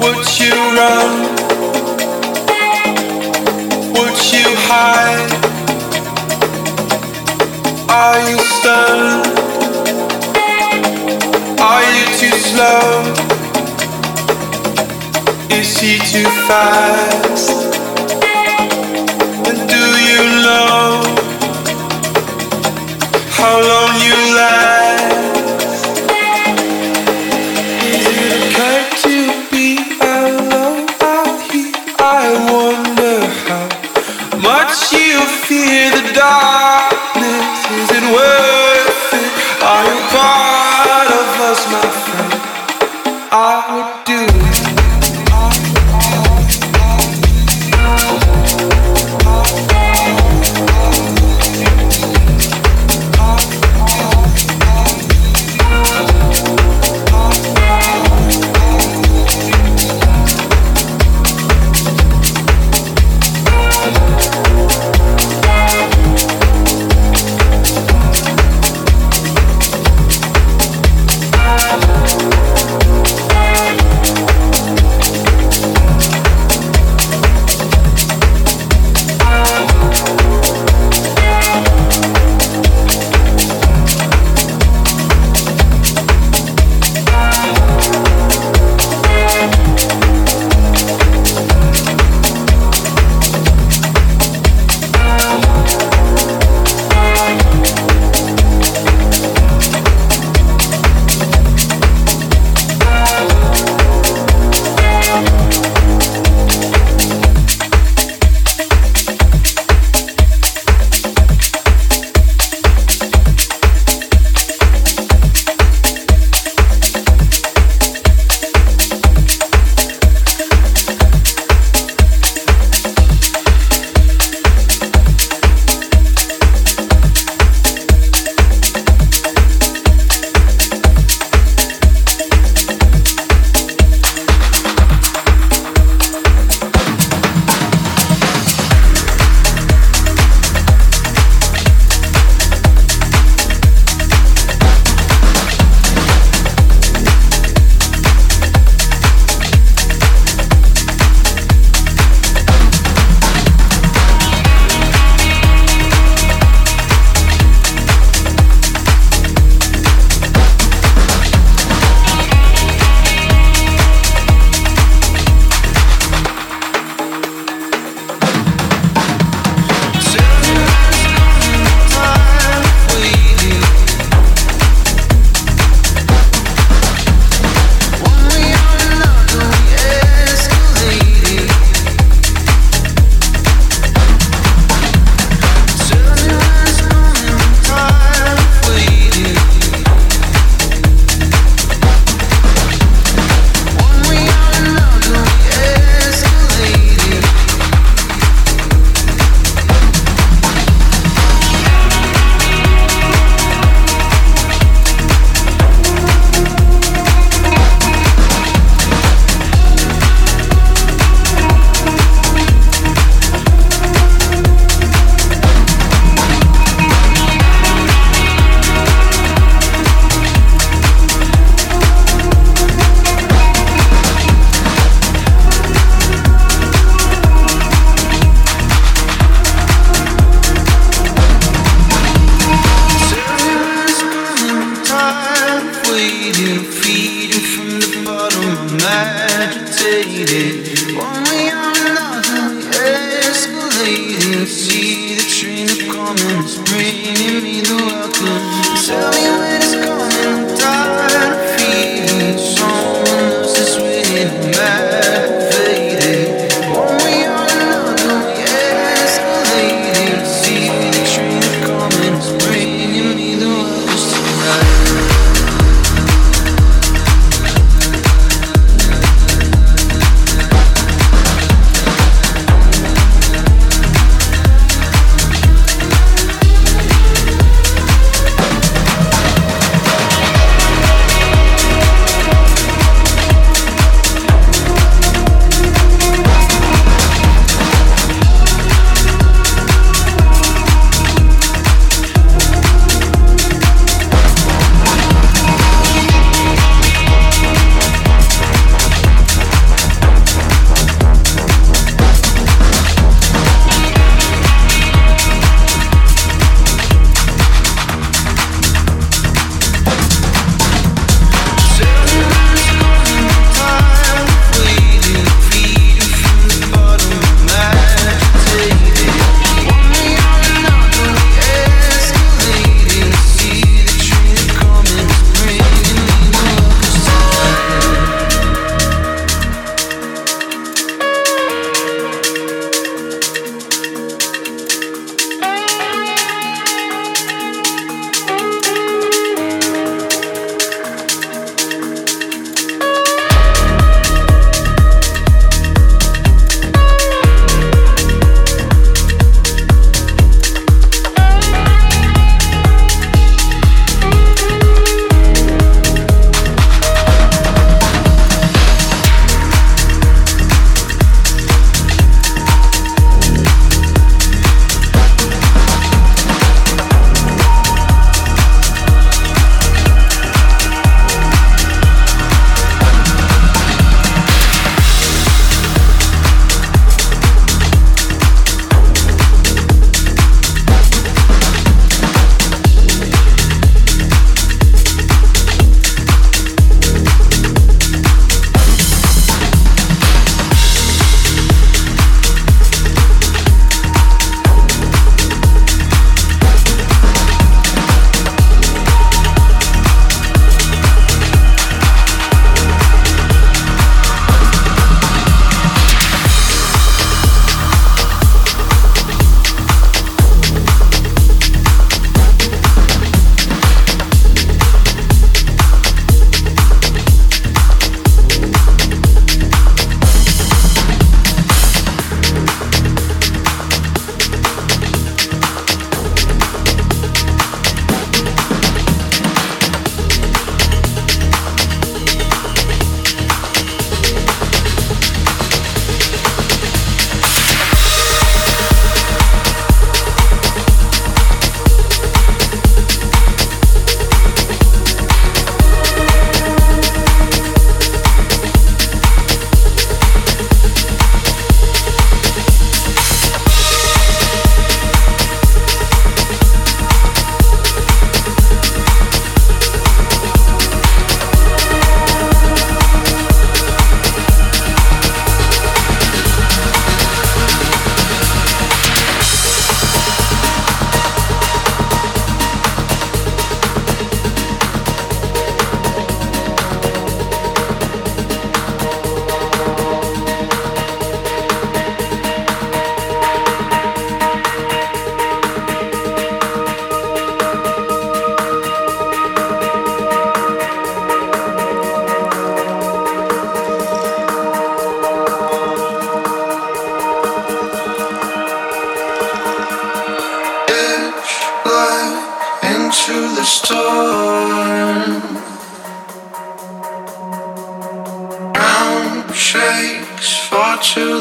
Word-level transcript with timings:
Would 0.00 0.26
you 0.40 0.54
run? 0.78 1.12
Would 3.96 4.18
you 4.32 4.48
hide? 4.66 5.32
Are 7.90 8.20
you 8.28 8.38
stunned? 8.38 9.26
Are 11.60 11.84
you 11.94 12.04
too 12.18 12.34
slow? 12.48 12.80
Is 15.50 15.70
he 15.78 15.98
too 16.12 16.28
fast? 16.48 17.50
And 19.48 19.60
do 19.68 19.82
you 20.08 20.22
know 20.46 21.02
how 23.36 23.54
long 23.60 23.92
you 24.00 24.16
last? 24.34 25.19
with 43.68 43.99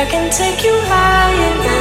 I 0.00 0.06
can 0.06 0.30
take 0.30 0.64
you 0.64 0.72
high 0.72 1.79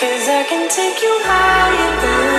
Cause 0.00 0.28
I 0.28 0.44
can 0.48 0.68
take 0.68 1.02
you 1.02 1.14
higher 1.24 2.02
than 2.02 2.37